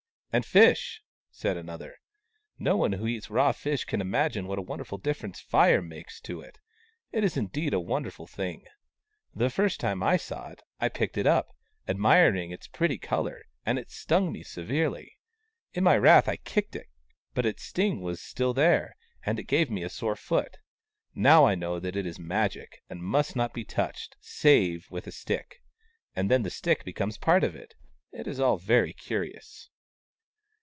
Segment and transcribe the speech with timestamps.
[0.33, 1.95] "And fish!" said another."
[2.57, 6.57] No one who eats raw fish can imagine what a difference Fire makes to it.
[7.11, 8.63] It is indeed a wonderful thing.
[9.35, 11.49] The first time I saw it, I picked it up,
[11.85, 15.17] admiring its pretty colour, and it stung me severely.
[15.73, 16.87] In my wrath I kicked it,
[17.33, 18.95] but its sting was still there,
[19.25, 20.59] and it gave me a very sore foot.
[21.13, 25.11] Now I know that it is Magic, and must not be touched, save with a
[25.11, 25.61] stick—
[26.15, 27.73] andthen the stick becomes part of it.
[28.13, 29.67] It is all very curious."